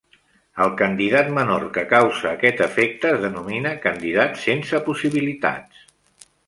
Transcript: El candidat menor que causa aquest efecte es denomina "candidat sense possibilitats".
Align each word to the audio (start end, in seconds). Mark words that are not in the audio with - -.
El 0.63 0.71
candidat 0.77 1.29
menor 1.39 1.67
que 1.75 1.83
causa 1.93 2.31
aquest 2.31 2.65
efecte 2.69 3.13
es 3.13 3.23
denomina 3.27 3.77
"candidat 3.87 4.43
sense 4.49 4.83
possibilitats". 4.91 5.89